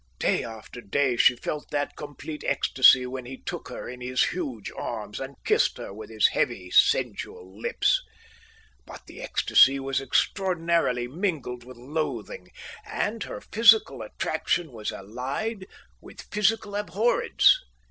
[0.17, 4.71] Day after day she felt that complete ecstasy when he took her in his huge
[4.75, 8.01] arms, and kissed her with his heavy, sensual lips.
[8.87, 12.49] But the ecstasy was extraordinarily mingled with loathing,
[12.83, 15.67] and her physical attraction was allied
[16.01, 17.59] with physical abhorrence.